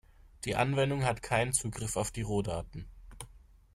[0.45, 2.87] Die Anwendung hat keinen Zugriff auf die Rohdaten.